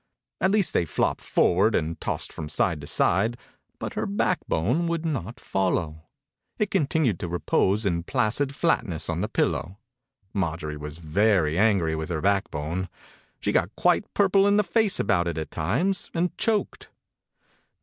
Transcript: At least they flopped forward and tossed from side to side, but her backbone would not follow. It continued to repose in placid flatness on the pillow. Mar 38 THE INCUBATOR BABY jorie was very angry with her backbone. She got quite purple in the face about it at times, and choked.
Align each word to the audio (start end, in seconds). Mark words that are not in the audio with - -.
At 0.39 0.49
least 0.49 0.73
they 0.73 0.85
flopped 0.85 1.21
forward 1.23 1.75
and 1.75 2.01
tossed 2.01 2.33
from 2.33 2.49
side 2.49 2.81
to 2.81 2.87
side, 2.87 3.37
but 3.77 3.93
her 3.93 4.07
backbone 4.07 4.87
would 4.87 5.05
not 5.05 5.39
follow. 5.39 6.07
It 6.57 6.71
continued 6.71 7.19
to 7.19 7.27
repose 7.27 7.85
in 7.85 8.01
placid 8.01 8.55
flatness 8.55 9.09
on 9.09 9.21
the 9.21 9.27
pillow. 9.29 9.77
Mar 10.33 10.57
38 10.57 10.57
THE 10.57 10.57
INCUBATOR 10.57 10.57
BABY 10.57 10.63
jorie 10.65 10.81
was 10.81 10.97
very 10.97 11.59
angry 11.59 11.95
with 11.95 12.09
her 12.09 12.21
backbone. 12.21 12.89
She 13.41 13.51
got 13.51 13.75
quite 13.75 14.11
purple 14.15 14.47
in 14.47 14.57
the 14.57 14.63
face 14.63 14.99
about 14.99 15.27
it 15.27 15.37
at 15.37 15.51
times, 15.51 16.09
and 16.15 16.35
choked. 16.35 16.89